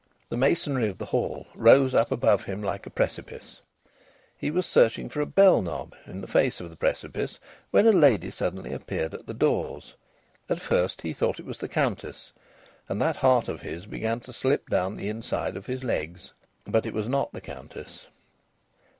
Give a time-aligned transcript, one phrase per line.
[0.29, 3.61] The masonry of the Hall rose up above him like a precipice.
[4.35, 7.39] He was searching for the bell knob in the face of the precipice
[7.69, 9.95] when a lady suddenly appeared at the doors.
[10.49, 12.33] At first he thought it was the Countess,
[12.89, 16.33] and that heart of his began to slip down the inside of his legs.
[16.65, 18.07] But it was not the Countess.